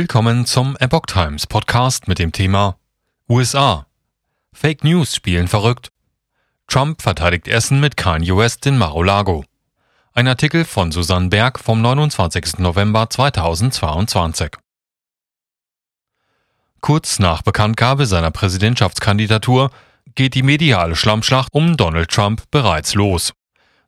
[0.00, 2.78] Willkommen zum Epoch Times Podcast mit dem Thema
[3.28, 3.84] USA.
[4.52, 5.90] Fake News spielen verrückt.
[6.68, 9.44] Trump verteidigt Essen mit Kanye West in Mar-a-Lago.
[10.12, 12.58] Ein Artikel von Susanne Berg vom 29.
[12.58, 14.52] November 2022.
[16.80, 19.72] Kurz nach Bekanntgabe seiner Präsidentschaftskandidatur
[20.14, 23.32] geht die mediale Schlammschlacht um Donald Trump bereits los.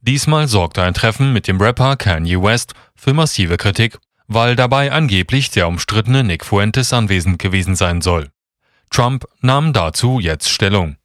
[0.00, 3.98] Diesmal sorgte ein Treffen mit dem Rapper Kanye West für massive Kritik
[4.28, 8.28] weil dabei angeblich der umstrittene Nick Fuentes anwesend gewesen sein soll.
[8.90, 10.96] Trump nahm dazu jetzt Stellung.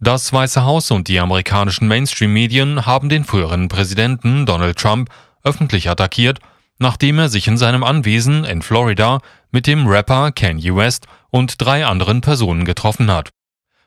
[0.00, 5.10] Das Weiße Haus und die amerikanischen Mainstream-Medien haben den früheren Präsidenten Donald Trump
[5.44, 6.40] öffentlich attackiert,
[6.78, 9.20] nachdem er sich in seinem Anwesen in Florida
[9.52, 13.30] mit dem Rapper Kanye West und drei anderen Personen getroffen hat.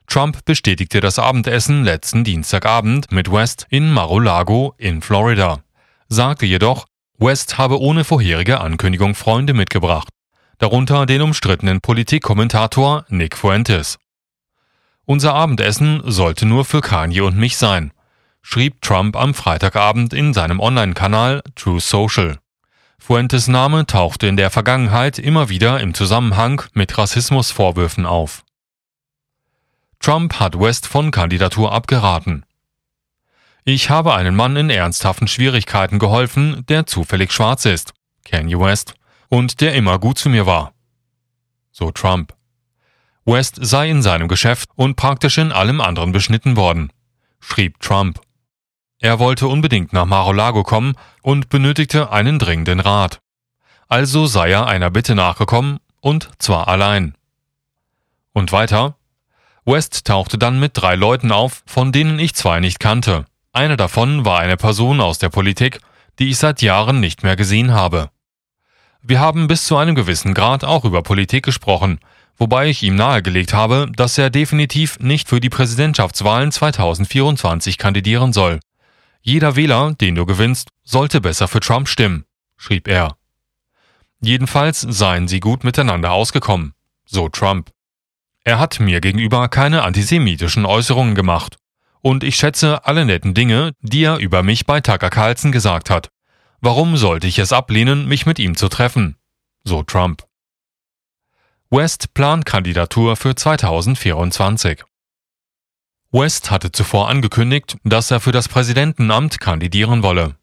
[0.08, 5.65] Trump bestätigte das Abendessen letzten Dienstagabend mit West in Mar-a-Lago in Florida
[6.08, 6.86] sagte jedoch,
[7.18, 10.10] West habe ohne vorherige Ankündigung Freunde mitgebracht,
[10.58, 13.98] darunter den umstrittenen Politikkommentator Nick Fuentes.
[15.06, 17.92] Unser Abendessen sollte nur für Kanye und mich sein,
[18.42, 22.40] schrieb Trump am Freitagabend in seinem Online-Kanal True Social.
[22.98, 28.44] Fuentes Name tauchte in der Vergangenheit immer wieder im Zusammenhang mit Rassismusvorwürfen auf.
[30.00, 32.46] Trump hat West von Kandidatur abgeraten.
[33.68, 38.94] Ich habe einem Mann in ernsthaften Schwierigkeiten geholfen, der zufällig schwarz ist, Kanye West,
[39.28, 40.76] und der immer gut zu mir war.
[41.72, 42.36] So Trump.
[43.26, 46.94] West sei in seinem Geschäft und praktisch in allem anderen beschnitten worden,
[47.40, 48.22] schrieb Trump.
[49.00, 53.20] Er wollte unbedingt nach Mar-a-Lago kommen und benötigte einen dringenden Rat.
[53.88, 57.16] Also sei er einer Bitte nachgekommen und zwar allein.
[58.32, 58.96] Und weiter?
[59.66, 63.26] West tauchte dann mit drei Leuten auf, von denen ich zwei nicht kannte.
[63.56, 65.80] Eine davon war eine Person aus der Politik,
[66.20, 68.10] die ich seit Jahren nicht mehr gesehen habe.
[69.02, 72.02] Wir haben bis zu einem gewissen Grad auch über Politik gesprochen,
[72.36, 78.60] wobei ich ihm nahegelegt habe, dass er definitiv nicht für die Präsidentschaftswahlen 2024 kandidieren soll.
[79.22, 82.26] Jeder Wähler, den du gewinnst, sollte besser für Trump stimmen,
[82.58, 83.16] schrieb er.
[84.20, 86.74] Jedenfalls seien sie gut miteinander ausgekommen,
[87.06, 87.72] so Trump.
[88.44, 91.56] Er hat mir gegenüber keine antisemitischen Äußerungen gemacht
[92.06, 96.10] und ich schätze alle netten Dinge, die er über mich bei Tucker Carlson gesagt hat.
[96.62, 99.18] Warum sollte ich es ablehnen, mich mit ihm zu treffen?
[99.64, 100.24] So Trump.
[101.72, 104.84] West plant Kandidatur für 2024.
[106.12, 110.36] West hatte zuvor angekündigt, dass er für das Präsidentenamt kandidieren wolle.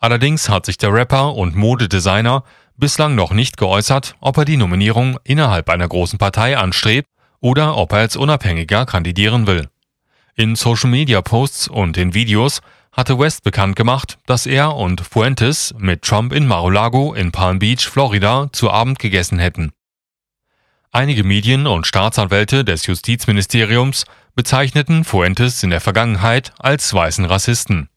[0.00, 2.44] Allerdings hat sich der Rapper und Modedesigner
[2.76, 7.08] bislang noch nicht geäußert, ob er die Nominierung innerhalb einer großen Partei anstrebt
[7.40, 9.69] oder ob er als Unabhängiger kandidieren will.
[10.40, 12.62] In Social-Media-Posts und in Videos
[12.92, 17.86] hatte West bekannt gemacht, dass er und Fuentes mit Trump in Mar-a-Lago in Palm Beach,
[17.86, 19.72] Florida, zu Abend gegessen hätten.
[20.92, 27.90] Einige Medien und Staatsanwälte des Justizministeriums bezeichneten Fuentes in der Vergangenheit als weißen Rassisten.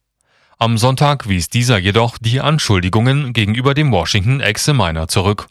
[0.59, 5.47] Am Sonntag wies dieser jedoch die Anschuldigungen gegenüber dem Washington Examiner zurück.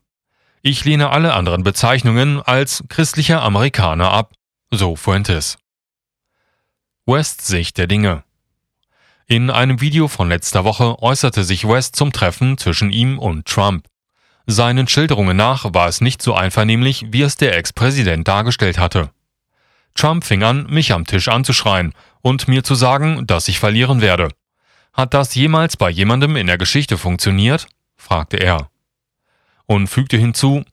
[0.61, 4.35] Ich lehne alle anderen Bezeichnungen als christlicher Amerikaner ab,
[4.71, 5.57] so Fuentes.
[7.05, 8.23] Wests Sicht der Dinge.
[9.27, 13.89] In einem Video von letzter Woche äußerte sich West zum Treffen zwischen ihm und Trump.
[14.47, 19.11] Seinen Schilderungen nach war es nicht so einvernehmlich, wie es der Ex-Präsident dargestellt hatte.
[19.97, 24.29] Trump fing an, mich am Tisch anzuschreien und mir zu sagen, dass ich verlieren werde.
[24.93, 27.67] Hat das jemals bei jemandem in der Geschichte funktioniert?
[27.97, 28.71] fragte er.
[29.67, 30.65] Und fügte hinzu,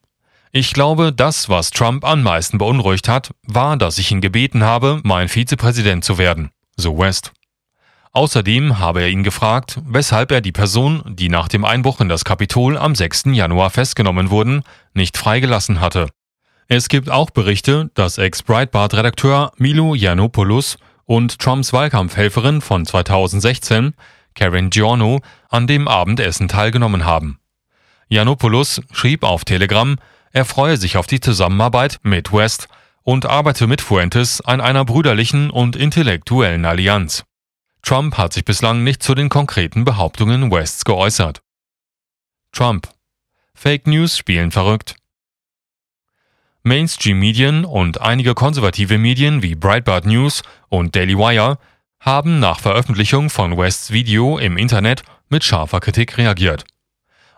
[0.52, 5.00] ich glaube, das, was Trump am meisten beunruhigt hat, war, dass ich ihn gebeten habe,
[5.04, 7.32] mein Vizepräsident zu werden, so West.
[8.12, 12.26] Außerdem habe er ihn gefragt, weshalb er die Person, die nach dem Einbruch in das
[12.26, 13.26] Kapitol am 6.
[13.34, 14.64] Januar festgenommen wurden,
[14.96, 16.08] nicht freigelassen hatte.
[16.68, 23.94] Es gibt auch Berichte, dass Ex-Breitbart-Redakteur Milo Yiannopoulos und Trumps Wahlkampfhelferin von 2016,
[24.34, 27.40] Karen Giorno, an dem Abendessen teilgenommen haben.
[28.10, 29.98] Yiannopoulos schrieb auf Telegram,
[30.31, 32.68] er freue sich auf die Zusammenarbeit mit West
[33.04, 37.24] und arbeite mit Fuentes an einer brüderlichen und intellektuellen Allianz.
[37.81, 41.42] Trump hat sich bislang nicht zu den konkreten Behauptungen Wests geäußert.
[42.52, 42.90] Trump.
[43.54, 44.96] Fake News spielen verrückt.
[46.64, 51.58] Mainstream-Medien und einige konservative Medien wie Breitbart News und Daily Wire
[52.00, 56.66] haben nach Veröffentlichung von Wests Video im Internet mit scharfer Kritik reagiert.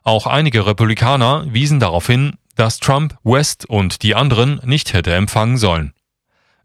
[0.04, 5.58] Auch einige Republikaner wiesen darauf hin, dass Trump West und die anderen nicht hätte empfangen
[5.58, 5.94] sollen.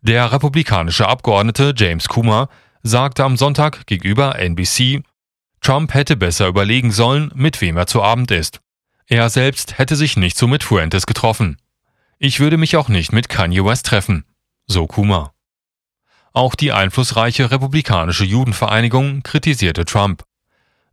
[0.02, 2.50] Der republikanische Abgeordnete James Coomer
[2.82, 5.02] sagte am Sonntag gegenüber NBC,
[5.62, 8.60] Trump hätte besser überlegen sollen, mit wem er zu Abend isst.
[9.06, 11.56] Er selbst hätte sich nicht so mit Fuentes getroffen.
[12.18, 14.26] Ich würde mich auch nicht mit Kanye West treffen,
[14.66, 15.32] so Kuma.
[16.34, 20.24] Auch die einflussreiche republikanische Judenvereinigung kritisierte Trump.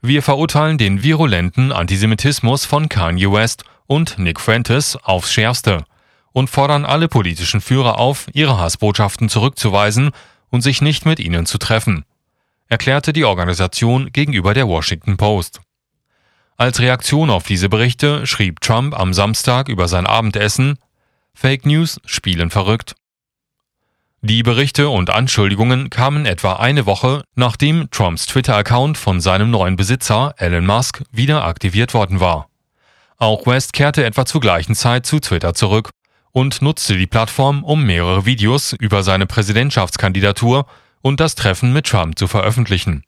[0.02, 5.86] Wir verurteilen den virulenten Antisemitismus von Kanye West und Nick Fuentes aufs schärfste
[6.32, 10.12] und fordern alle politischen Führer auf, ihre Hassbotschaften zurückzuweisen
[10.50, 12.06] und sich nicht mit ihnen zu treffen,
[12.70, 15.62] erklärte die Organisation gegenüber der Washington Post.
[16.58, 20.78] Als Reaktion auf diese Berichte schrieb Trump am Samstag über sein Abendessen
[21.34, 22.96] Fake News spielen verrückt.
[24.22, 30.34] Die Berichte und Anschuldigungen kamen etwa eine Woche, nachdem Trumps Twitter-Account von seinem neuen Besitzer
[30.38, 32.48] Elon Musk wieder aktiviert worden war.
[33.24, 35.92] Auch West kehrte etwa zur gleichen Zeit zu Twitter zurück
[36.34, 40.66] und nutzte die Plattform, um mehrere Videos über seine Präsidentschaftskandidatur
[41.02, 43.06] und das Treffen mit Trump zu veröffentlichen.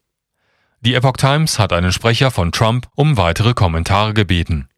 [0.80, 4.70] Die Epoch Times hat einen Sprecher von Trump um weitere Kommentare gebeten.